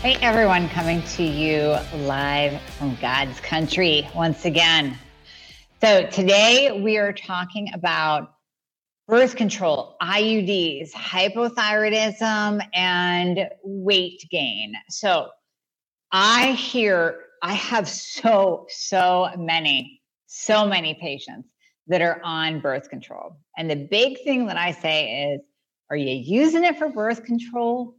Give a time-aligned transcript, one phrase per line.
[0.00, 1.76] Hey everyone, coming to you
[2.06, 4.96] live from God's country once again.
[5.80, 8.34] So today we are talking about
[9.08, 14.74] birth control, IUDs, hypothyroidism, and weight gain.
[14.88, 15.30] So
[16.12, 21.48] I hear, I have so, so many, so many patients
[21.88, 23.36] that are on birth control.
[23.56, 25.40] And the big thing that I say is,
[25.90, 27.96] are you using it for birth control?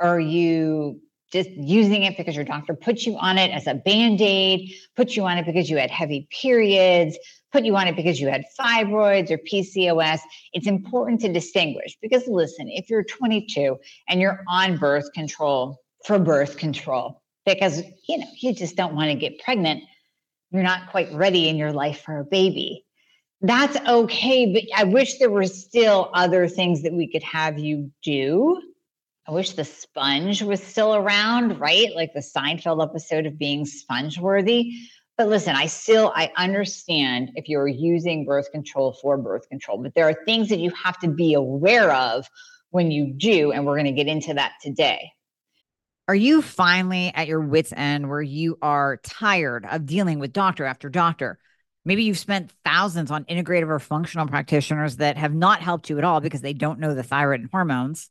[0.00, 4.20] Are you just using it because your doctor put you on it as a band
[4.20, 7.18] aid, put you on it because you had heavy periods,
[7.50, 10.20] put you on it because you had fibroids or PCOS.
[10.52, 16.18] It's important to distinguish because listen, if you're 22 and you're on birth control for
[16.18, 19.82] birth control, because you know, you just don't want to get pregnant,
[20.50, 22.84] you're not quite ready in your life for a baby.
[23.40, 27.90] That's okay, but I wish there were still other things that we could have you
[28.02, 28.60] do
[29.26, 31.94] I wish the sponge was still around, right?
[31.94, 34.72] Like the Seinfeld episode of being sponge worthy.
[35.16, 39.94] But listen, I still I understand if you're using birth control for birth control, but
[39.94, 42.26] there are things that you have to be aware of
[42.70, 45.12] when you do, and we're going to get into that today.
[46.08, 50.64] Are you finally at your wits end where you are tired of dealing with doctor
[50.64, 51.38] after doctor?
[51.84, 56.04] Maybe you've spent thousands on integrative or functional practitioners that have not helped you at
[56.04, 58.10] all because they don't know the thyroid and hormones.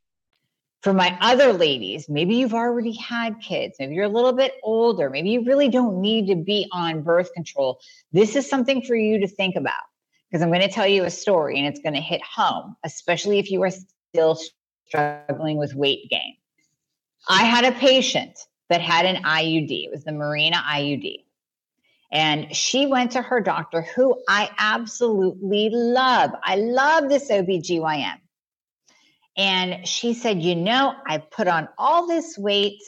[0.81, 5.09] for my other ladies, maybe you've already had kids, maybe you're a little bit older,
[5.09, 7.79] maybe you really don't need to be on birth control.
[8.11, 9.83] This is something for you to think about
[10.29, 13.37] because I'm going to tell you a story and it's going to hit home, especially
[13.37, 13.71] if you are
[14.11, 14.39] still
[14.87, 16.35] struggling with weight gain.
[17.29, 21.25] I had a patient that had an IUD, it was the Mirena IUD.
[22.11, 26.31] And she went to her doctor, who I absolutely love.
[26.43, 28.20] I love this OBGYN.
[29.37, 32.81] And she said, You know, I put on all this weight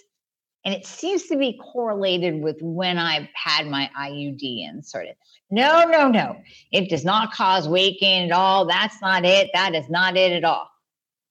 [0.66, 5.16] and it seems to be correlated with when I've had my IUD inserted.
[5.52, 6.38] No, no, no.
[6.72, 8.66] It does not cause weight gain at all.
[8.66, 9.50] That's not it.
[9.54, 10.70] That is not it at all.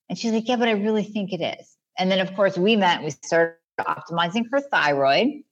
[0.09, 1.77] And she's like, Yeah, but I really think it is.
[1.99, 5.43] And then, of course, we met, we started optimizing her thyroid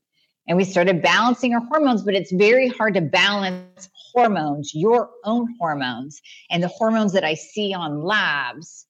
[0.46, 5.54] and we started balancing her hormones, but it's very hard to balance hormones, your own
[5.58, 8.86] hormones, and the hormones that I see on labs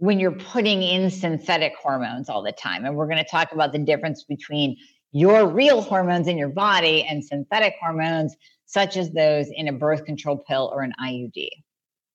[0.00, 2.86] when you're putting in synthetic hormones all the time.
[2.86, 4.78] And we're going to talk about the difference between
[5.12, 8.34] your real hormones in your body and synthetic hormones,
[8.64, 11.50] such as those in a birth control pill or an IUD.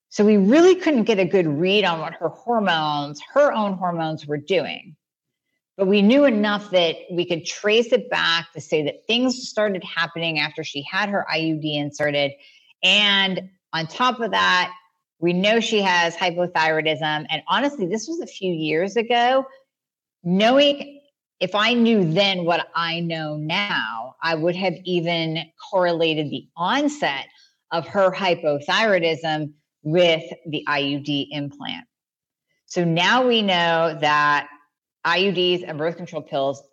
[0.10, 4.26] So we really couldn't get a good read on what her hormones, her own hormones,
[4.26, 4.96] were doing.
[5.78, 9.84] But we knew enough that we could trace it back to say that things started
[9.84, 12.32] happening after she had her IUD inserted.
[12.82, 14.74] And on top of that,
[15.20, 17.26] we know she has hypothyroidism.
[17.30, 19.46] And honestly, this was a few years ago.
[20.24, 21.02] Knowing
[21.40, 27.26] if I knew then what I know now, I would have even correlated the onset
[27.72, 29.54] of her hypothyroidism
[29.84, 31.86] with the IUD implant.
[32.66, 34.48] So now we know that
[35.06, 36.64] IUDs and birth control pills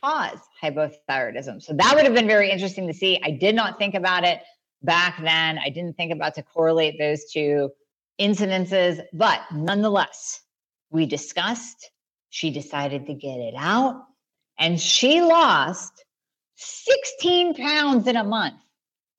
[0.00, 1.62] cause hypothyroidism.
[1.62, 3.20] So that would have been very interesting to see.
[3.22, 4.40] I did not think about it
[4.86, 5.58] back then.
[5.58, 7.70] I didn't think about to correlate those two
[8.20, 10.40] incidences, but nonetheless,
[10.90, 11.90] we discussed.
[12.30, 14.02] She decided to get it out,
[14.58, 16.04] and she lost
[16.56, 18.56] 16 pounds in a month.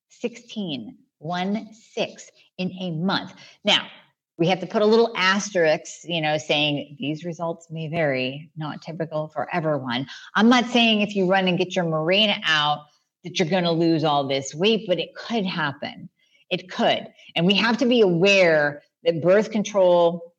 [0.09, 3.33] 16, one six in a month.
[3.63, 3.87] Now,
[4.37, 8.81] we have to put a little asterisk, you know, saying these results may vary, not
[8.81, 10.07] typical for everyone.
[10.35, 12.85] I'm not saying if you run and get your Mirena out
[13.23, 16.09] that you're going to lose all this weight, but it could happen.
[16.49, 17.07] It could.
[17.35, 20.33] And we have to be aware that birth control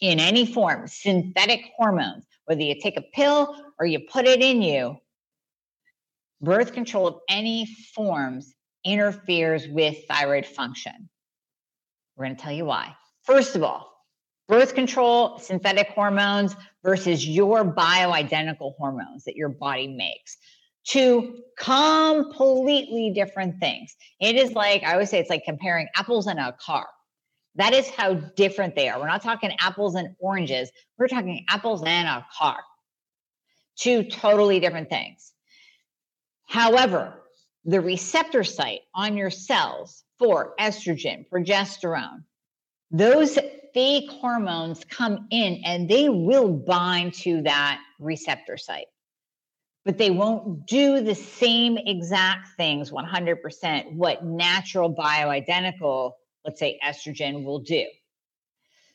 [0.00, 4.62] in any form, synthetic hormones, whether you take a pill or you put it in
[4.62, 4.96] you,
[6.40, 8.54] birth control of any forms
[8.84, 11.08] interferes with thyroid function.
[12.16, 12.94] We're going to tell you why.
[13.22, 13.90] First of all,
[14.46, 20.36] birth control, synthetic hormones versus your bioidentical hormones that your body makes.
[20.84, 23.94] Two completely different things.
[24.20, 26.86] It is like, I always say, it's like comparing apples and a car.
[27.56, 28.98] That is how different they are.
[28.98, 30.70] We're not talking apples and oranges.
[30.98, 32.58] We're talking apples and a car.
[33.76, 35.32] Two totally different things.
[36.46, 37.14] However,
[37.64, 42.24] the receptor site on your cells for estrogen, progesterone,
[42.90, 43.38] those
[43.72, 48.86] fake hormones come in and they will bind to that receptor site.
[49.84, 56.12] But they won't do the same exact things 100% what natural bioidentical,
[56.44, 57.84] let's say estrogen, will do.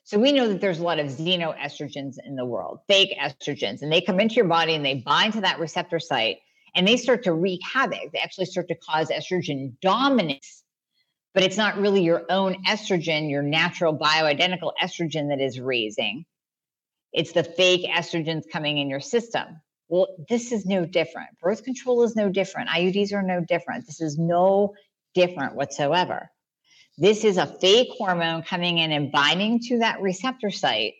[0.03, 3.91] So we know that there's a lot of xenoestrogens in the world, fake estrogens, and
[3.91, 6.39] they come into your body and they bind to that receptor site
[6.74, 8.12] and they start to wreak havoc.
[8.12, 10.63] They actually start to cause estrogen dominance
[11.33, 16.25] but it's not really your own estrogen, your natural bioidentical estrogen that is raising.
[17.13, 19.62] It's the fake estrogens coming in your system.
[19.89, 21.30] Well, this is no different.
[21.41, 22.69] Birth control is no different.
[22.69, 23.86] IUDs are no different.
[23.88, 24.75] This is no
[25.15, 26.30] different whatsoever.
[26.97, 30.94] This is a fake hormone coming in and binding to that receptor site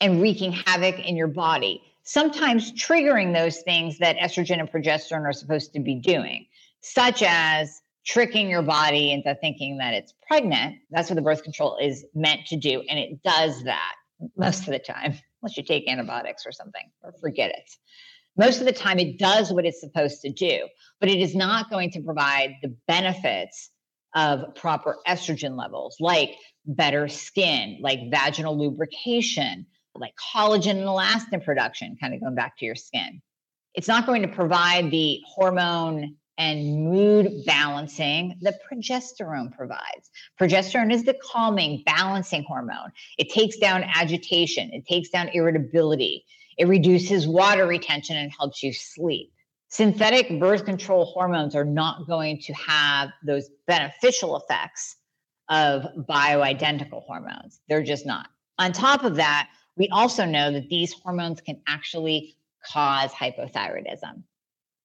[0.00, 5.32] and wreaking havoc in your body, sometimes triggering those things that estrogen and progesterone are
[5.32, 6.46] supposed to be doing,
[6.80, 10.76] such as tricking your body into thinking that it's pregnant.
[10.90, 12.82] That's what the birth control is meant to do.
[12.88, 13.94] And it does that
[14.36, 17.70] most of the time, unless you take antibiotics or something, or forget it.
[18.36, 20.68] Most of the time, it does what it's supposed to do,
[21.00, 23.70] but it is not going to provide the benefits
[24.14, 26.36] of proper estrogen levels, like
[26.66, 32.64] better skin, like vaginal lubrication, like collagen and elastin production, kind of going back to
[32.64, 33.20] your skin.
[33.74, 40.10] It's not going to provide the hormone and mood balancing that progesterone provides.
[40.40, 42.90] Progesterone is the calming, balancing hormone.
[43.18, 46.24] It takes down agitation, it takes down irritability,
[46.58, 49.32] it reduces water retention and helps you sleep.
[49.68, 54.96] Synthetic birth control hormones are not going to have those beneficial effects
[55.48, 57.60] of bioidentical hormones.
[57.68, 58.28] They're just not.
[58.58, 64.22] On top of that, we also know that these hormones can actually cause hypothyroidism.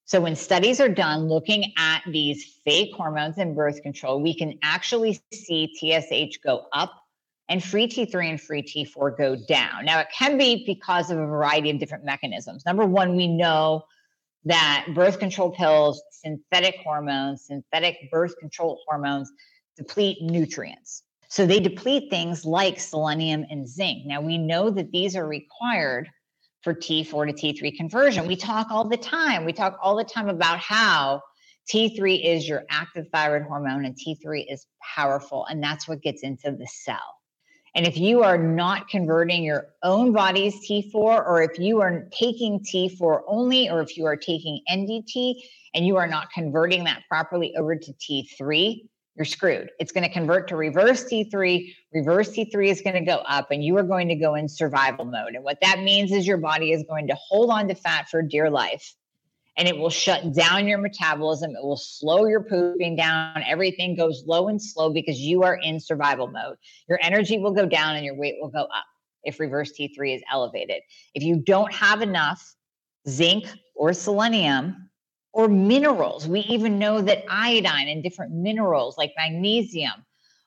[0.06, 4.60] So when studies are done looking at these fake hormones in birth control, we can
[4.62, 6.92] actually see TSH go up
[7.50, 9.86] and free T3 and free T4 go down.
[9.86, 12.66] Now, it can be because of a variety of different mechanisms.
[12.66, 13.84] Number one, we know
[14.46, 19.32] that birth control pills, synthetic hormones, synthetic birth control hormones
[19.78, 21.04] deplete nutrients.
[21.28, 24.06] So they deplete things like selenium and zinc.
[24.06, 26.10] Now, we know that these are required
[26.64, 28.26] for T4 to T3 conversion.
[28.26, 29.46] We talk all the time.
[29.46, 31.22] We talk all the time about how
[31.72, 36.52] T3 is your active thyroid hormone and T3 is powerful, and that's what gets into
[36.52, 37.16] the cell.
[37.76, 42.62] And if you are not converting your own body's T4, or if you are taking
[42.62, 45.36] T4 only, or if you are taking NDT
[45.74, 49.70] and you are not converting that properly over to T3, you're screwed.
[49.80, 51.74] It's going to convert to reverse T3.
[51.94, 55.06] Reverse T3 is going to go up, and you are going to go in survival
[55.06, 55.36] mode.
[55.36, 58.22] And what that means is your body is going to hold on to fat for
[58.22, 58.94] dear life,
[59.58, 61.52] and it will shut down your metabolism.
[61.52, 63.44] It will slow your pooping down.
[63.48, 66.58] Everything goes low and slow because you are in survival mode.
[66.90, 68.86] Your energy will go down, and your weight will go up
[69.24, 70.82] if reverse T3 is elevated.
[71.14, 72.56] If you don't have enough
[73.08, 73.46] zinc
[73.76, 74.86] or selenium,
[75.36, 76.28] or minerals.
[76.30, 80.06] We even know that iodine and different minerals like magnesium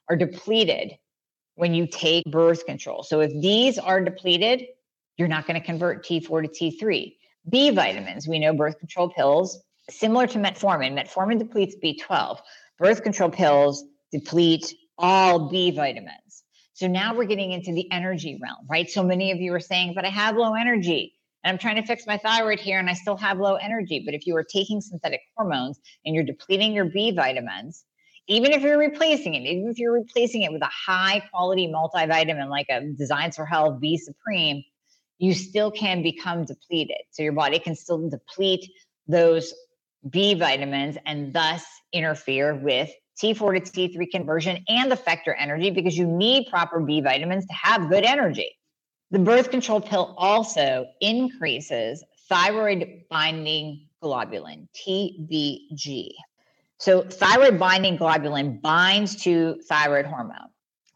[0.09, 0.93] are depleted
[1.57, 3.03] when you take birth control.
[3.03, 4.65] So if these are depleted,
[5.19, 7.15] you're not going to convert T4 to T3.
[7.49, 12.39] B vitamins, we know birth control pills, similar to metformin, metformin depletes B12.
[12.79, 16.43] Birth control pills deplete all B vitamins.
[16.75, 18.89] So now we're getting into the energy realm, right?
[18.89, 21.87] So many of you are saying, but I have low energy and I'm trying to
[21.87, 24.03] fix my thyroid here and I still have low energy.
[24.05, 27.85] But if you are taking synthetic hormones and you're depleting your B vitamins,
[28.29, 32.49] even if you're replacing it, even if you're replacing it with a high quality multivitamin
[32.49, 34.63] like a Designs for Health B Supreme,
[35.19, 36.99] you still can become depleted.
[37.11, 38.71] So your body can still deplete
[39.07, 39.53] those
[40.09, 42.91] B vitamins and thus interfere with
[43.23, 47.53] T4 to T3 conversion and affect your energy because you need proper B vitamins to
[47.55, 48.57] have good energy.
[49.11, 56.11] The birth control pill also increases thyroid binding globulin, TBG.
[56.79, 60.51] So, thyroid binding globulin binds to thyroid hormone.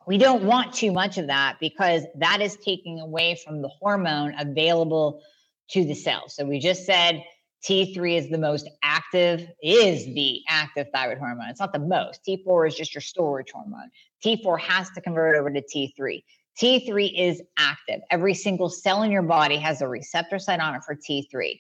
[0.07, 4.35] We don't want too much of that because that is taking away from the hormone
[4.39, 5.23] available
[5.71, 6.29] to the cell.
[6.29, 7.23] So, we just said
[7.65, 11.49] T3 is the most active, is the active thyroid hormone.
[11.49, 12.21] It's not the most.
[12.27, 13.91] T4 is just your storage hormone.
[14.25, 16.23] T4 has to convert over to T3.
[16.61, 18.01] T3 is active.
[18.11, 21.59] Every single cell in your body has a receptor site on it for T3.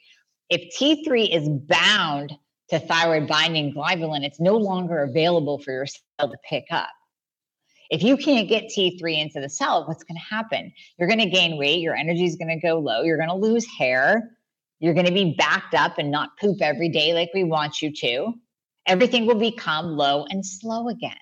[0.50, 2.32] If T3 is bound
[2.70, 6.90] to thyroid binding globulin, it's no longer available for your cell to pick up.
[7.92, 10.72] If you can't get T3 into the cell, what's going to happen?
[10.98, 13.34] You're going to gain weight, your energy is going to go low, you're going to
[13.34, 14.30] lose hair,
[14.80, 17.92] you're going to be backed up and not poop every day like we want you
[17.92, 18.32] to.
[18.86, 21.18] Everything will become low and slow again.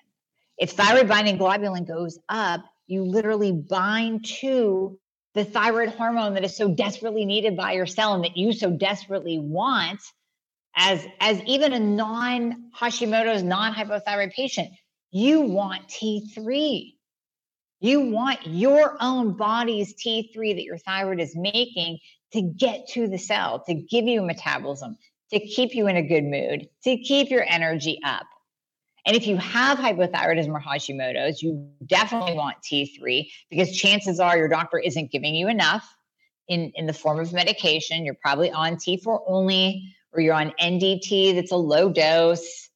[0.57, 4.97] If thyroid binding globulin goes up, you literally bind to
[5.33, 8.71] the thyroid hormone that is so desperately needed by your cell and that you so
[8.71, 9.99] desperately want
[10.77, 14.69] as as even a non Hashimoto's non hypothyroid patient
[15.11, 16.93] you want T3
[17.81, 21.97] you want your own body's T3 that your thyroid is making
[22.31, 24.95] to get to the cell, to give you metabolism,
[25.31, 28.27] to keep you in a good mood, to keep your energy up.
[29.07, 34.47] And if you have hypothyroidism or Hashimoto's, you definitely want T3 because chances are your
[34.47, 35.97] doctor isn't giving you enough
[36.47, 38.05] in, in the form of medication.
[38.05, 42.69] You're probably on T4 only, or you're on NDT that's a low dose.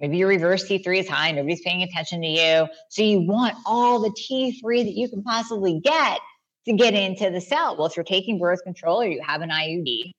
[0.00, 2.68] Maybe your reverse T3 is high, nobody's paying attention to you.
[2.90, 6.20] So you want all the T3 that you can possibly get
[6.66, 7.76] to get into the cell.
[7.76, 10.12] Well, if you're taking birth control or you have an IUD,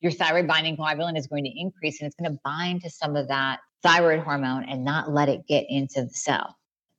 [0.00, 3.16] your thyroid binding globulin is going to increase and it's going to bind to some
[3.16, 6.56] of that thyroid hormone and not let it get into the cell.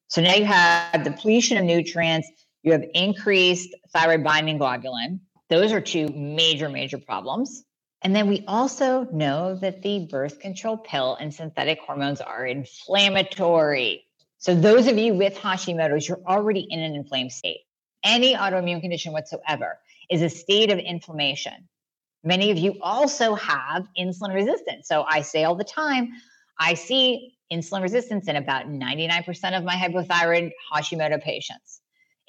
[0.07, 2.29] So now you have depletion of nutrients,
[2.63, 5.19] you have increased thyroid binding globulin.
[5.49, 7.64] Those are two major, major problems.
[8.05, 14.05] And then we also know that the birth control pill and synthetic hormones are inflammatory.
[14.37, 17.61] So, those of you with Hashimoto's, you're already in an inflamed state
[18.05, 21.67] any autoimmune condition whatsoever is a state of inflammation.
[22.23, 24.87] Many of you also have insulin resistance.
[24.87, 26.13] So I say all the time,
[26.59, 31.81] I see insulin resistance in about 99% of my hypothyroid Hashimoto patients.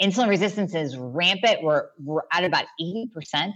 [0.02, 1.62] Insulin resistance is rampant.
[1.62, 3.52] We're, we're at about 80%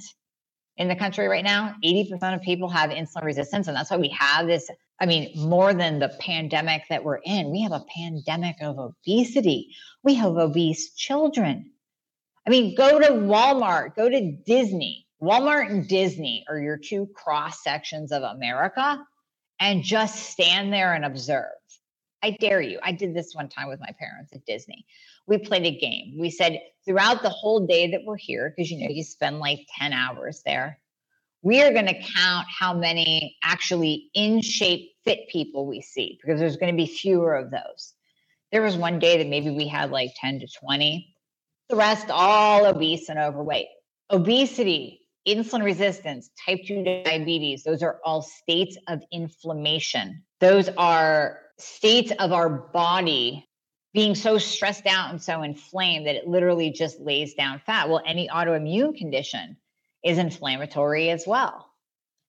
[0.80, 1.74] in the country right now.
[1.84, 3.68] 80% of people have insulin resistance.
[3.68, 4.68] And that's why we have this.
[4.98, 9.76] I mean, more than the pandemic that we're in, we have a pandemic of obesity.
[10.02, 11.70] We have obese children.
[12.46, 15.06] I mean, go to Walmart, go to Disney.
[15.22, 19.04] Walmart and Disney are your two cross sections of America,
[19.60, 21.44] and just stand there and observe.
[22.22, 22.78] I dare you.
[22.82, 24.86] I did this one time with my parents at Disney.
[25.26, 26.16] We played a game.
[26.18, 29.60] We said throughout the whole day that we're here, because you know, you spend like
[29.78, 30.78] 10 hours there,
[31.42, 36.38] we are going to count how many actually in shape, fit people we see, because
[36.38, 37.94] there's going to be fewer of those.
[38.52, 41.14] There was one day that maybe we had like 10 to 20
[41.70, 43.68] the rest all obese and overweight.
[44.10, 50.24] Obesity, insulin resistance, type 2 diabetes, those are all states of inflammation.
[50.40, 53.46] Those are states of our body
[53.92, 57.88] being so stressed out and so inflamed that it literally just lays down fat.
[57.88, 59.56] Well, any autoimmune condition
[60.04, 61.66] is inflammatory as well.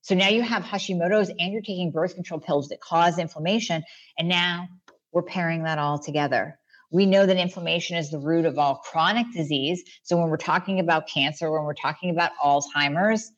[0.02, 3.84] So now you have Hashimoto's and you're taking birth control pills that cause inflammation.
[4.18, 4.68] And now
[5.12, 6.58] we're pairing that all together.
[6.92, 9.84] We know that inflammation is the root of all chronic disease.
[10.04, 13.32] So when we're talking about cancer, when we're talking about Alzheimer's,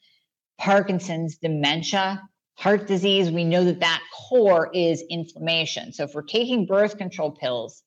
[0.57, 2.23] Parkinson's, dementia,
[2.55, 5.93] heart disease, we know that that core is inflammation.
[5.93, 7.83] So if we're taking birth control pills,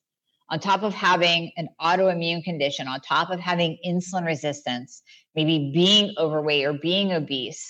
[0.49, 5.01] on top of having an autoimmune condition, on top of having insulin resistance,
[5.35, 7.65] maybe being overweight or being obese,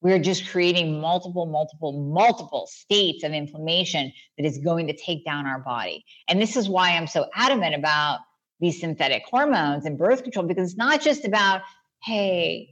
[0.00, 5.46] we're just creating multiple, multiple, multiple states of inflammation that is going to take down
[5.46, 6.04] our body.
[6.28, 8.20] And this is why I'm so adamant about
[8.60, 11.62] these synthetic hormones and birth control because it's not just about,
[12.02, 12.68] hey,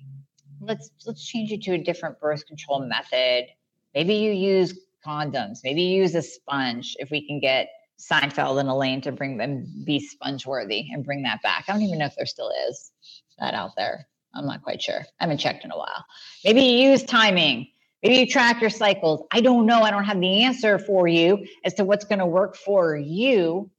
[0.61, 3.47] let's let's change it to a different birth control method.
[3.95, 5.59] Maybe you use condoms.
[5.65, 9.67] Maybe you use a sponge if we can get Seinfeld and Elaine to bring them
[9.85, 11.65] be sponge worthy and bring that back.
[11.69, 12.93] I don't even know if there still is
[13.39, 14.07] that out there.
[14.35, 15.01] I'm not quite sure.
[15.01, 16.05] I haven't checked in a while.
[16.45, 17.67] Maybe you use timing.
[18.03, 19.27] Maybe you track your cycles.
[19.33, 19.83] I don't know.
[19.83, 23.71] I don't have the answer for you as to what's going to work for you,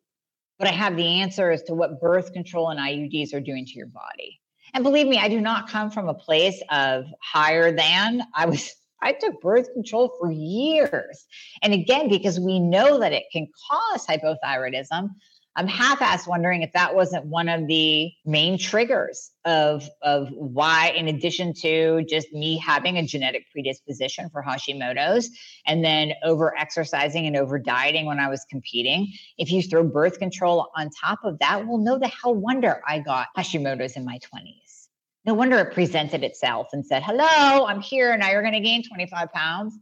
[0.59, 3.73] but I have the answer as to what birth control and IUDs are doing to
[3.73, 4.40] your body.
[4.73, 8.23] And believe me, I do not come from a place of higher than.
[8.35, 8.73] I was
[9.03, 11.25] I took birth control for years.
[11.63, 15.09] And again, because we know that it can cause hypothyroidism,
[15.55, 21.09] I'm half-assed wondering if that wasn't one of the main triggers of of why, in
[21.09, 25.29] addition to just me having a genetic predisposition for Hashimoto's,
[25.67, 30.19] and then over exercising and over dieting when I was competing, if you throw birth
[30.19, 34.19] control on top of that, well, no the hell wonder I got Hashimoto's in my
[34.19, 34.87] 20s.
[35.25, 38.15] No wonder it presented itself and said, "Hello, I'm here.
[38.17, 39.77] Now you're going to gain 25 pounds."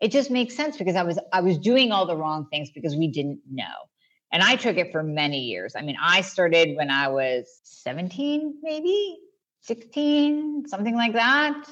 [0.00, 2.94] It just makes sense because I was I was doing all the wrong things because
[2.94, 3.88] we didn't know.
[4.34, 5.76] And I took it for many years.
[5.76, 9.16] I mean, I started when I was 17, maybe
[9.60, 11.64] 16, something like that.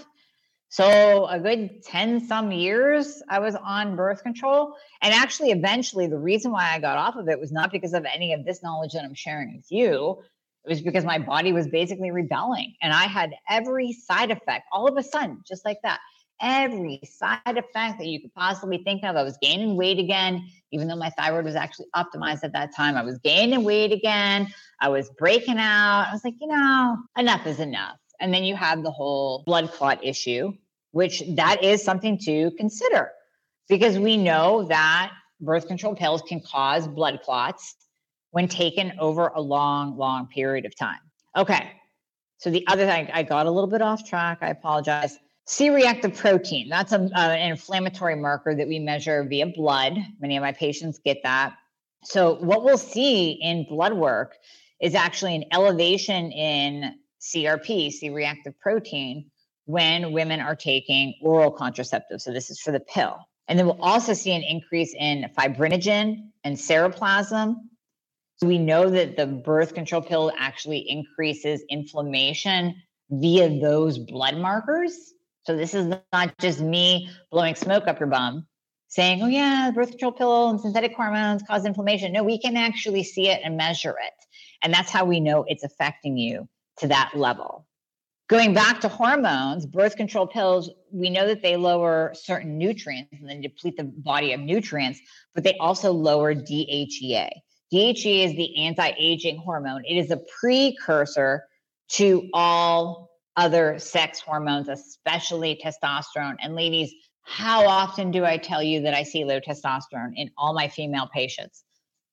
[0.68, 4.76] So a good 10 some years I was on birth control.
[5.02, 8.04] And actually, eventually, the reason why I got off of it was not because of
[8.04, 10.22] any of this knowledge that I'm sharing with you.
[10.64, 14.86] It was because my body was basically rebelling and I had every side effect all
[14.86, 15.98] of a sudden, just like that
[16.42, 19.16] every side effect that you could possibly think of.
[19.16, 22.96] I was gaining weight again, even though my thyroid was actually optimized at that time.
[22.96, 24.48] I was gaining weight again.
[24.80, 26.06] I was breaking out.
[26.08, 27.96] I was like, you know, enough is enough.
[28.20, 30.52] And then you have the whole blood clot issue,
[30.90, 33.10] which that is something to consider
[33.68, 37.76] because we know that birth control pills can cause blood clots
[38.32, 40.98] when taken over a long, long period of time.
[41.36, 41.72] Okay.
[42.38, 44.38] So the other thing, I got a little bit off track.
[44.40, 45.18] I apologize.
[45.46, 49.94] C reactive protein, that's a, uh, an inflammatory marker that we measure via blood.
[50.20, 51.54] Many of my patients get that.
[52.04, 54.36] So, what we'll see in blood work
[54.80, 59.30] is actually an elevation in CRP, C reactive protein,
[59.66, 62.22] when women are taking oral contraceptives.
[62.22, 63.18] So, this is for the pill.
[63.48, 67.56] And then we'll also see an increase in fibrinogen and ceruloplasmin.
[68.36, 72.74] So we know that the birth control pill actually increases inflammation
[73.10, 75.12] via those blood markers.
[75.44, 78.46] So this is not just me blowing smoke up your bum
[78.88, 82.12] saying, oh, yeah, birth control pill and synthetic hormones cause inflammation.
[82.12, 84.12] No, we can actually see it and measure it.
[84.62, 87.66] And that's how we know it's affecting you to that level.
[88.28, 93.28] Going back to hormones, birth control pills, we know that they lower certain nutrients and
[93.28, 95.00] then deplete the body of nutrients,
[95.34, 97.30] but they also lower DHEA.
[97.72, 101.44] DHEA is the anti aging hormone, it is a precursor
[101.92, 106.36] to all other sex hormones, especially testosterone.
[106.42, 106.92] And ladies,
[107.22, 111.08] how often do I tell you that I see low testosterone in all my female
[111.12, 111.64] patients?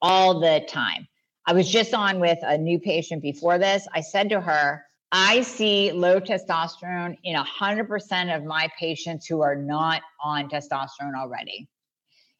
[0.01, 1.07] All the time.
[1.45, 3.87] I was just on with a new patient before this.
[3.93, 9.55] I said to her, I see low testosterone in 100% of my patients who are
[9.55, 11.67] not on testosterone already.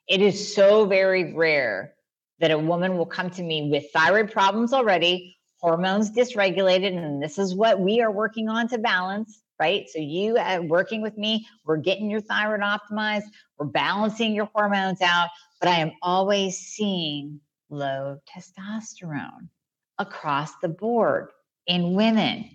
[0.07, 1.95] It is so very rare
[2.39, 7.37] that a woman will come to me with thyroid problems already hormones dysregulated and this
[7.37, 9.89] is what we are working on to balance right?
[9.89, 13.25] So you uh, working with me we're getting your thyroid optimized
[13.57, 19.49] we're balancing your hormones out but i am always seeing low testosterone
[19.97, 21.29] across the board
[21.67, 22.49] in women.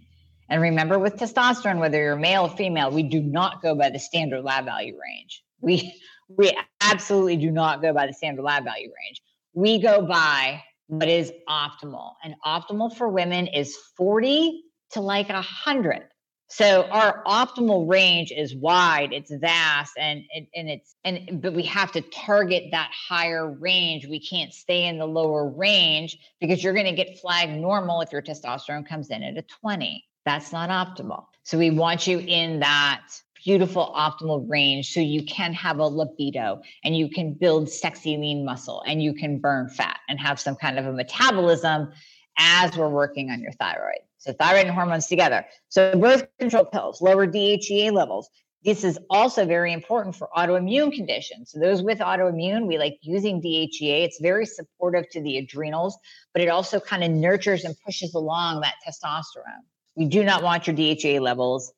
[0.49, 3.99] And remember with testosterone whether you're male or female we do not go by the
[3.99, 5.43] standard lab value range.
[5.61, 5.95] We
[6.29, 9.23] we absolutely do not go by the standard lab value range.
[9.53, 12.13] We go by what is optimal.
[12.23, 16.09] And optimal for women is 40 to like 100.
[16.49, 21.63] So our optimal range is wide, it's vast, and, and and it's and but we
[21.65, 24.07] have to target that higher range.
[24.07, 28.13] We can't stay in the lower range because you're going to get flagged normal if
[28.13, 30.05] your testosterone comes in at a 20.
[30.27, 31.25] That's not optimal.
[31.45, 33.03] So we want you in that
[33.45, 38.45] beautiful optimal range so you can have a libido and you can build sexy lean
[38.45, 41.93] muscle and you can burn fat and have some kind of a metabolism
[42.39, 44.01] as we're working on your thyroid.
[44.19, 45.45] So thyroid and hormones together.
[45.69, 48.31] So birth control pills, lower DHEA levels.
[48.65, 51.53] This is also very important for autoimmune conditions.
[51.53, 54.05] So those with autoimmune, we like using DHEA.
[54.05, 55.99] It's very supportive to the adrenals,
[56.33, 59.65] but it also kind of nurtures and pushes along that testosterone.
[59.97, 61.75] We do not want your DHEA levels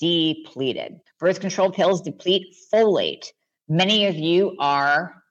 [0.00, 1.00] depleted.
[1.18, 3.26] Birth control pills deplete folate.
[3.68, 5.22] Many of you are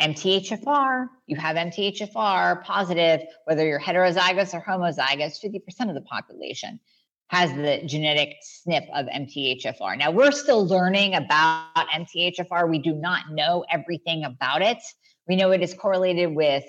[0.00, 1.08] MTHFR.
[1.26, 6.80] You have MTHFR positive, whether you're heterozygous or homozygous, 50% of the population
[7.28, 8.36] has the genetic
[8.68, 9.98] SNP of MTHFR.
[9.98, 12.68] Now, we're still learning about MTHFR.
[12.68, 14.78] We do not know everything about it.
[15.26, 16.64] We know it is correlated with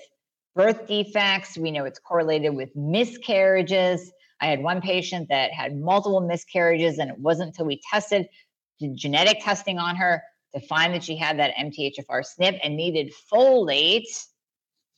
[0.56, 4.12] birth defects, we know it's correlated with miscarriages.
[4.41, 8.28] I had one patient that had multiple miscarriages, and it wasn't until we tested
[8.95, 10.21] genetic testing on her
[10.54, 14.04] to find that she had that MTHFR SNP and needed folate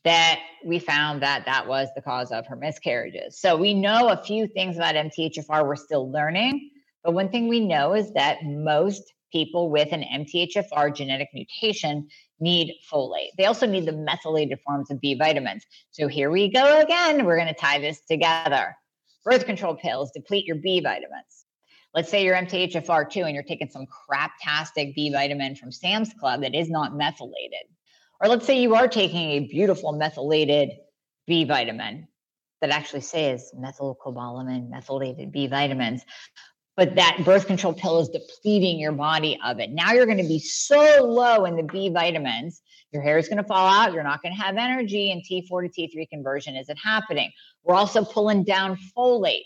[0.04, 3.40] that we found that that was the cause of her miscarriages.
[3.40, 6.72] So we know a few things about MTHFR we're still learning,
[7.04, 12.08] but one thing we know is that most people with an MTHFR genetic mutation
[12.40, 13.30] need folate.
[13.38, 15.66] They also need the methylated forms of B vitamins.
[15.92, 17.26] So here we go again.
[17.26, 18.76] We're going to tie this together.
[19.28, 21.46] Birth control pills deplete your B vitamins.
[21.94, 26.56] Let's say you're MTHFR2 and you're taking some craptastic B vitamin from Sam's Club that
[26.56, 27.68] is not methylated.
[28.22, 30.70] Or let's say you are taking a beautiful methylated
[31.26, 32.08] B vitamin
[32.62, 36.06] that actually says methylcobalamin, methylated B vitamins.
[36.78, 39.72] But that birth control pill is depleting your body of it.
[39.72, 42.62] Now you're going to be so low in the B vitamins,
[42.92, 43.94] your hair is going to fall out.
[43.94, 47.32] You're not going to have energy, and T4 to T3 conversion isn't happening.
[47.64, 49.42] We're also pulling down folate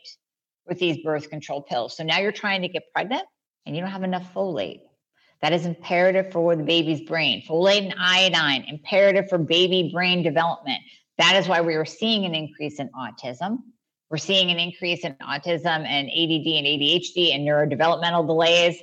[0.67, 1.97] with these birth control pills.
[1.97, 3.23] So now you're trying to get pregnant
[3.65, 4.81] and you don't have enough folate.
[5.41, 7.43] That is imperative for the baby's brain.
[7.47, 10.79] Folate and iodine, imperative for baby brain development.
[11.17, 13.57] That is why we are seeing an increase in autism.
[14.11, 18.77] We're seeing an increase in autism and ADD and ADHD and neurodevelopmental delays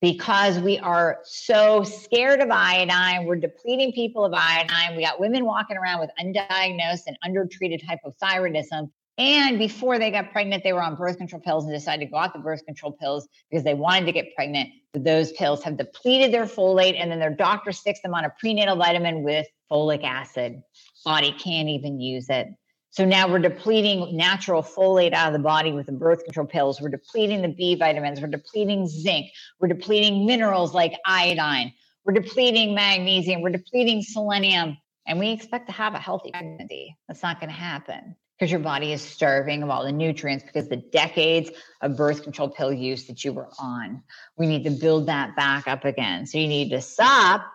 [0.00, 3.24] because we are so scared of iodine.
[3.24, 4.96] We're depleting people of iodine.
[4.96, 10.64] We got women walking around with undiagnosed and undertreated hypothyroidism and before they got pregnant,
[10.64, 13.28] they were on birth control pills and decided to go off the birth control pills
[13.50, 14.70] because they wanted to get pregnant.
[14.92, 18.32] But those pills have depleted their folate, and then their doctor sticks them on a
[18.40, 20.62] prenatal vitamin with folic acid.
[21.04, 22.48] Body can't even use it.
[22.92, 26.78] So now we're depleting natural folate out of the body with the birth control pills.
[26.78, 28.20] We're depleting the B vitamins.
[28.20, 29.30] We're depleting zinc.
[29.58, 31.72] We're depleting minerals like iodine.
[32.04, 33.40] We're depleting magnesium.
[33.40, 34.76] We're depleting selenium.
[35.06, 36.94] And we expect to have a healthy pregnancy.
[37.08, 40.68] That's not going to happen because your body is starving of all the nutrients because
[40.68, 41.50] the decades
[41.80, 44.02] of birth control pill use that you were on.
[44.36, 46.26] We need to build that back up again.
[46.26, 47.46] So you need to stop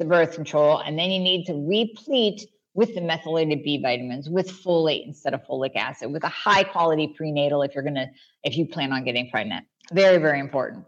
[0.00, 2.46] the birth control and then you need to replete
[2.76, 7.08] with the methylated B vitamins, with folate instead of folic acid, with a high quality
[7.16, 8.06] prenatal if you're to,
[8.44, 9.64] if you plan on getting pregnant.
[9.92, 10.84] Very, very important.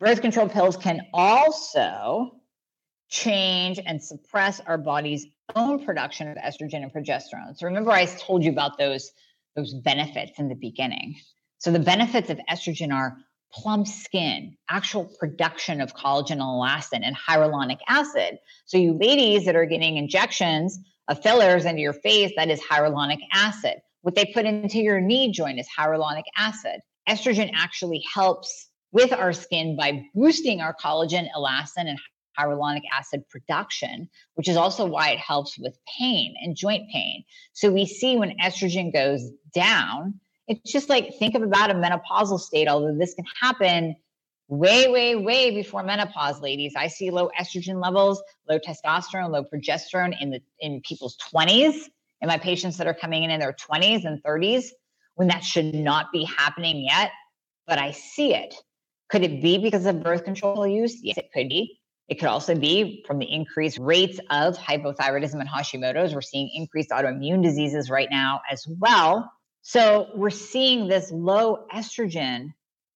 [0.00, 2.32] Birth control pills can also
[3.08, 7.56] change and suppress our body's own production of estrogen and progesterone.
[7.56, 9.12] So remember I told you about those
[9.54, 11.14] those benefits in the beginning.
[11.58, 13.16] So the benefits of estrogen are
[13.52, 18.38] plump skin, actual production of collagen and elastin and hyaluronic acid.
[18.64, 23.20] So you ladies that are getting injections of fillers into your face that is hyaluronic
[23.32, 23.76] acid.
[24.02, 26.80] What they put into your knee joint is hyaluronic acid.
[27.08, 31.98] Estrogen actually helps with our skin by boosting our collagen, elastin, and
[32.38, 37.24] hyaluronic acid production, which is also why it helps with pain and joint pain.
[37.52, 42.38] So we see when estrogen goes down, it's just like think of about a menopausal
[42.38, 43.96] state, although this can happen
[44.48, 46.74] way, way, way before menopause, ladies.
[46.76, 51.74] I see low estrogen levels, low testosterone, low progesterone in the in people's 20s,
[52.20, 54.66] in my patients that are coming in in their 20s and 30s,
[55.14, 57.10] when that should not be happening yet.
[57.66, 58.54] But I see it.
[59.08, 60.98] Could it be because of birth control use?
[61.02, 61.78] Yes, it could be.
[62.08, 66.14] It could also be from the increased rates of hypothyroidism and Hashimoto's.
[66.14, 69.30] We're seeing increased autoimmune diseases right now as well.
[69.62, 72.48] So we're seeing this low estrogen.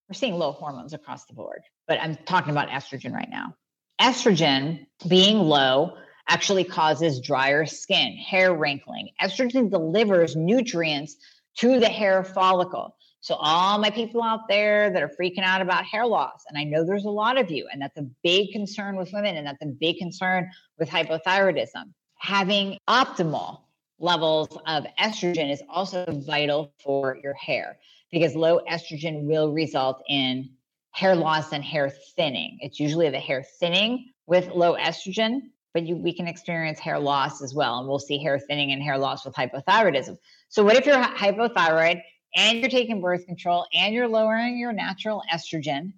[0.09, 3.55] We're seeing low hormones across the board, but I'm talking about estrogen right now.
[4.01, 9.11] Estrogen being low actually causes drier skin, hair wrinkling.
[9.21, 11.17] Estrogen delivers nutrients
[11.59, 12.97] to the hair follicle.
[13.21, 16.65] So, all my people out there that are freaking out about hair loss, and I
[16.65, 19.61] know there's a lot of you, and that's a big concern with women, and that's
[19.61, 21.93] a big concern with hypothyroidism.
[22.15, 23.61] Having optimal
[23.99, 27.79] levels of estrogen is also vital for your hair
[28.11, 30.51] because low estrogen will result in
[30.93, 32.59] hair loss and hair thinning.
[32.61, 35.41] It's usually the hair thinning with low estrogen,
[35.75, 37.79] but you, we can experience hair loss as well.
[37.79, 40.17] And we'll see hair thinning and hair loss with hypothyroidism.
[40.49, 42.01] So, what if you're hypothyroid
[42.37, 45.93] and you're taking birth control and you're lowering your natural estrogen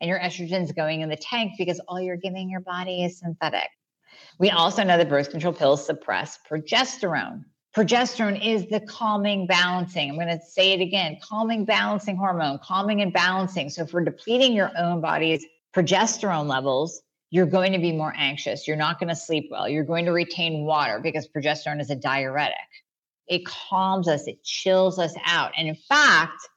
[0.00, 3.68] and your estrogen's going in the tank because all you're giving your body is synthetic.
[4.38, 7.44] We also know that birth control pills suppress progesterone.
[7.76, 10.10] Progesterone is the calming, balancing.
[10.10, 13.70] I'm going to say it again calming, balancing hormone, calming and balancing.
[13.70, 18.66] So, if we're depleting your own body's progesterone levels, you're going to be more anxious.
[18.66, 19.68] You're not going to sleep well.
[19.68, 22.56] You're going to retain water because progesterone is a diuretic
[23.30, 25.52] it calms us, it chills us out.
[25.56, 26.48] And in fact,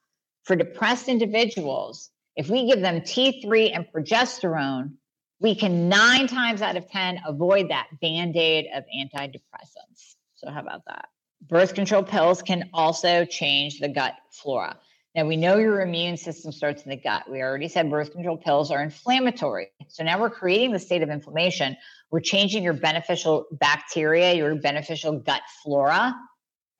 [0.44, 4.94] for depressed individuals, if we give them T3 and progesterone,
[5.40, 10.16] we can nine times out of 10 avoid that band aid of antidepressants.
[10.44, 11.06] So, how about that?
[11.48, 14.78] Birth control pills can also change the gut flora.
[15.16, 17.30] Now, we know your immune system starts in the gut.
[17.30, 19.68] We already said birth control pills are inflammatory.
[19.88, 21.78] So, now we're creating the state of inflammation.
[22.12, 26.14] We're changing your beneficial bacteria, your beneficial gut flora,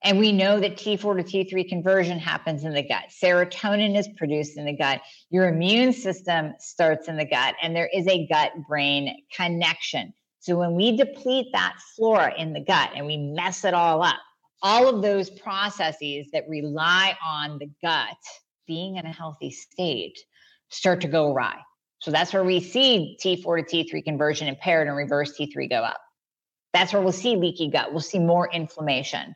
[0.02, 3.04] And we know that T4 to T3 conversion happens in the gut.
[3.08, 5.00] Serotonin is produced in the gut.
[5.30, 10.12] Your immune system starts in the gut, and there is a gut brain connection.
[10.44, 14.20] So when we deplete that flora in the gut and we mess it all up,
[14.60, 18.18] all of those processes that rely on the gut
[18.66, 20.18] being in a healthy state
[20.68, 21.56] start to go awry.
[22.00, 25.96] So that's where we see T4 to T3 conversion impaired and reverse T3 go up.
[26.74, 27.92] That's where we'll see leaky gut.
[27.92, 29.34] We'll see more inflammation.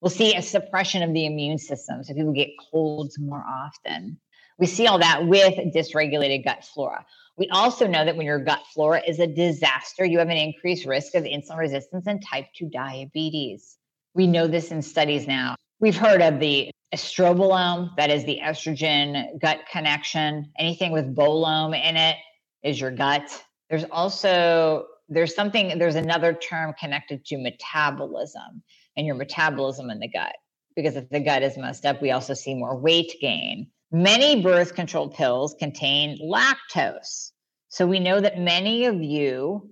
[0.00, 2.04] We'll see a suppression of the immune system.
[2.04, 4.20] So people get colds more often.
[4.56, 7.04] We see all that with dysregulated gut flora.
[7.38, 10.84] We also know that when your gut flora is a disaster, you have an increased
[10.84, 13.76] risk of insulin resistance and type 2 diabetes.
[14.14, 15.54] We know this in studies now.
[15.78, 20.50] We've heard of the estrobolome, that is the estrogen gut connection.
[20.58, 22.16] Anything with bolome in it
[22.64, 23.30] is your gut.
[23.70, 28.62] There's also there's something there's another term connected to metabolism
[28.96, 30.34] and your metabolism in the gut.
[30.74, 33.70] Because if the gut is messed up, we also see more weight gain.
[33.90, 37.32] Many birth control pills contain lactose.
[37.68, 39.70] So we know that many of you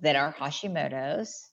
[0.00, 1.50] that are Hashimoto's,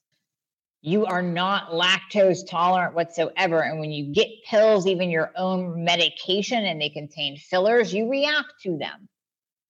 [0.82, 3.60] you are not lactose tolerant whatsoever.
[3.60, 8.52] And when you get pills, even your own medication, and they contain fillers, you react
[8.62, 9.08] to them.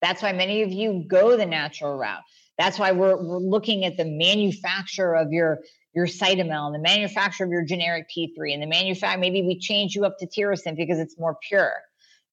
[0.02, 2.22] That's why many of you go the natural route.
[2.58, 5.60] That's why we're, we're looking at the manufacturer of your
[5.94, 9.94] your Cytomel and the manufacturer of your generic T3 and the manufacturer, maybe we change
[9.94, 11.72] you up to Tirosint because it's more pure.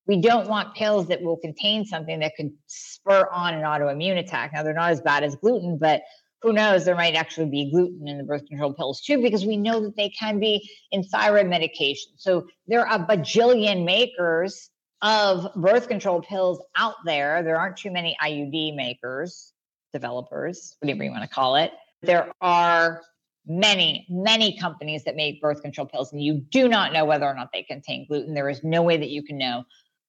[0.06, 4.52] We don't want pills that will contain something that could spur on an autoimmune attack.
[4.54, 6.02] Now, they're not as bad as gluten, but
[6.42, 9.56] who knows, there might actually be gluten in the birth control pills too, because we
[9.56, 12.12] know that they can be in thyroid medication.
[12.18, 14.70] So there are a bajillion makers
[15.02, 17.44] of birth control pills out there.
[17.44, 19.54] There aren't too many IUD makers,
[19.94, 21.72] developers, whatever you want to call it.
[22.02, 23.02] There are
[23.46, 27.34] many, many companies that make birth control pills, and you do not know whether or
[27.34, 28.34] not they contain gluten.
[28.34, 29.64] There is no way that you can know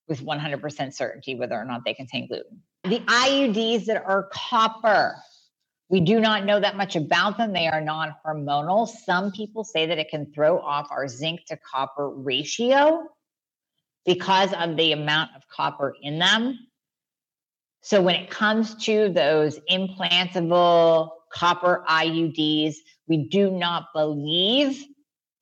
[0.08, 2.62] with 100% certainty whether or not they contain gluten.
[2.84, 5.16] The IUDs that are copper,
[5.88, 7.52] we do not know that much about them.
[7.52, 8.88] They are non hormonal.
[8.88, 13.06] Some people say that it can throw off our zinc to copper ratio
[14.04, 16.58] because of the amount of copper in them.
[17.80, 22.76] So when it comes to those implantable copper IUDs.
[23.08, 24.82] We do not believe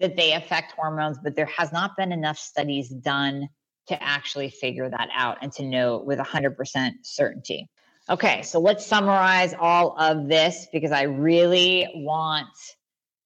[0.01, 3.49] that they affect hormones, but there has not been enough studies done
[3.89, 7.69] to actually figure that out and to know with 100% certainty.
[8.09, 12.49] Okay, so let's summarize all of this because I really want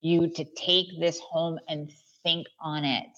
[0.01, 1.91] you to take this home and
[2.23, 3.09] think on it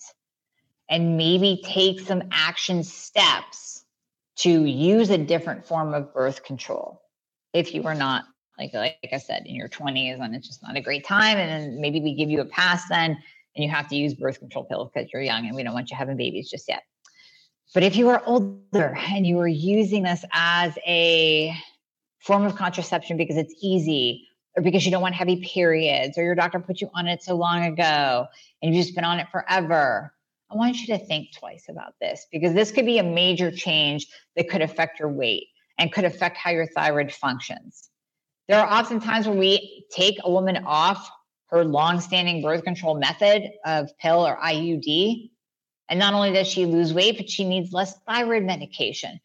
[0.88, 3.84] and maybe take some action steps
[4.36, 7.02] to use a different form of birth control
[7.52, 8.24] if you are not
[8.58, 11.38] like like I said, in your 20s and it's just not a great time.
[11.38, 14.38] And then maybe we give you a pass then and you have to use birth
[14.40, 16.82] control pills because you're young and we don't want you having babies just yet.
[17.74, 21.54] But if you are older and you are using this as a
[22.20, 24.26] form of contraception because it's easy
[24.56, 27.36] or because you don't want heavy periods or your doctor put you on it so
[27.36, 28.26] long ago
[28.62, 30.12] and you've just been on it forever,
[30.50, 34.06] I want you to think twice about this because this could be a major change
[34.34, 37.90] that could affect your weight and could affect how your thyroid functions.
[38.48, 41.10] There are often times when we take a woman off
[41.50, 45.30] her long-standing birth control method of pill or IUD,
[45.88, 49.20] and not only does she lose weight, but she needs less thyroid medication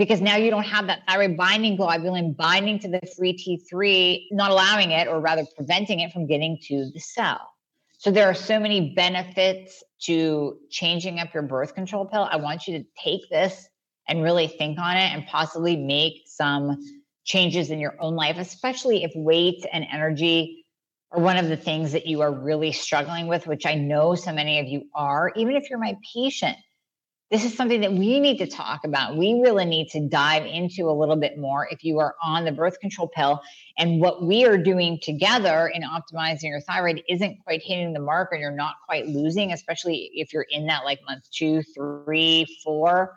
[0.00, 4.50] because now you don't have that thyroid binding globulin binding to the free T3, not
[4.50, 7.40] allowing it, or rather preventing it from getting to the cell.
[7.98, 12.26] So there are so many benefits to changing up your birth control pill.
[12.30, 13.68] I want you to take this
[14.08, 16.78] and really think on it and possibly make some
[17.24, 20.59] changes in your own life, especially if weight and energy
[21.12, 24.32] are one of the things that you are really struggling with, which I know so
[24.32, 26.56] many of you are, even if you're my patient.
[27.30, 29.16] This is something that we need to talk about.
[29.16, 32.50] We really need to dive into a little bit more if you are on the
[32.50, 33.40] birth control pill
[33.78, 38.32] and what we are doing together in optimizing your thyroid isn't quite hitting the mark
[38.32, 43.14] or you're not quite losing, especially if you're in that like month two, three, four,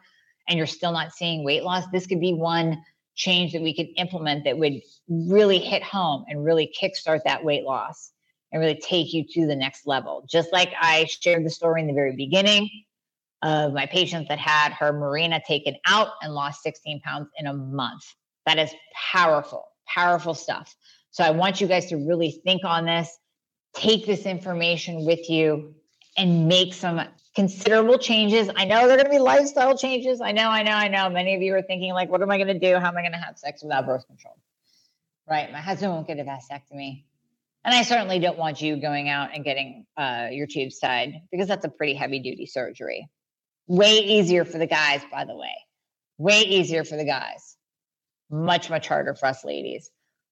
[0.48, 1.86] and you're still not seeing weight loss.
[1.92, 2.84] This could be one
[3.16, 7.64] change that we could implement that would really hit home and really kickstart that weight
[7.64, 8.12] loss
[8.52, 10.26] and really take you to the next level.
[10.30, 12.70] Just like I shared the story in the very beginning
[13.42, 17.54] of my patient that had her Mirena taken out and lost 16 pounds in a
[17.54, 18.04] month.
[18.46, 18.74] That is
[19.12, 20.74] powerful, powerful stuff.
[21.12, 23.16] So I want you guys to really think on this,
[23.76, 25.76] take this information with you,
[26.18, 27.02] and make some
[27.36, 28.50] considerable changes.
[28.56, 30.22] I know they're going to be lifestyle changes.
[30.22, 31.10] I know, I know, I know.
[31.10, 32.80] Many of you are thinking, like, what am I going to do?
[32.80, 34.38] How am I going to have sex without birth control?
[35.30, 35.52] Right.
[35.52, 37.04] My husband won't get a vasectomy.
[37.66, 41.48] And I certainly don't want you going out and getting uh, your tubes tied because
[41.48, 43.08] that's a pretty heavy duty surgery.
[43.68, 45.56] Way easier for the guys, by the way.
[46.18, 47.56] Way easier for the guys.
[48.30, 49.90] Much, much harder for us ladies.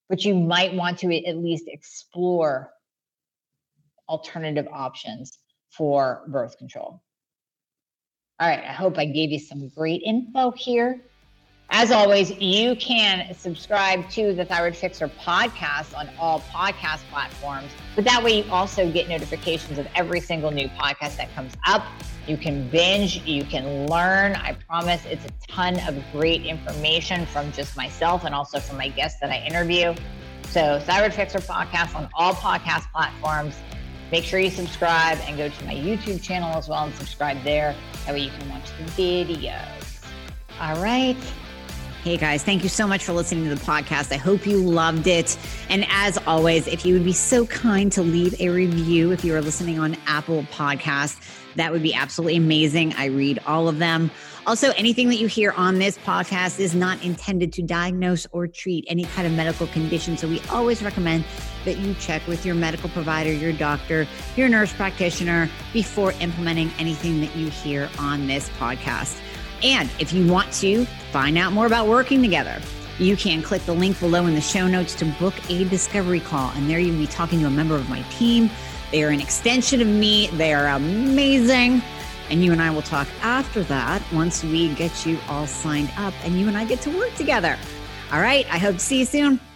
[0.10, 2.70] But you might want to at least explore
[4.10, 5.38] alternative options
[5.72, 7.02] for birth control.
[8.40, 11.00] All right, I hope I gave you some great info here.
[11.74, 17.72] As always, you can subscribe to the Thyroid Fixer podcast on all podcast platforms.
[17.96, 21.86] But that way, you also get notifications of every single new podcast that comes up.
[22.28, 24.36] You can binge, you can learn.
[24.36, 28.90] I promise it's a ton of great information from just myself and also from my
[28.90, 29.96] guests that I interview.
[30.50, 33.56] So, Thyroid Fixer podcast on all podcast platforms.
[34.12, 37.76] Make sure you subscribe and go to my YouTube channel as well and subscribe there.
[38.06, 40.06] That way, you can watch the videos.
[40.60, 41.16] All right.
[42.04, 44.12] Hey guys, thank you so much for listening to the podcast.
[44.12, 45.38] I hope you loved it.
[45.70, 49.36] And as always, if you would be so kind to leave a review if you
[49.36, 51.20] are listening on Apple Podcasts,
[51.58, 52.96] that would be absolutely amazing.
[52.96, 54.10] I read all of them.
[54.48, 58.84] Also, anything that you hear on this podcast is not intended to diagnose or treat
[58.88, 60.18] any kind of medical condition.
[60.18, 61.24] So we always recommend
[61.66, 67.22] that you check with your medical provider, your doctor, your nurse practitioner before implementing anything
[67.22, 69.20] that you hear on this podcast.
[69.64, 72.60] And if you want to find out more about working together,
[72.98, 76.52] you can click the link below in the show notes to book a discovery call.
[76.52, 78.50] And there you'll be talking to a member of my team.
[78.92, 81.82] They are an extension of me, they are amazing.
[82.30, 86.14] And you and I will talk after that once we get you all signed up
[86.24, 87.58] and you and I get to work together.
[88.12, 88.46] All right.
[88.52, 89.51] I hope to see you soon.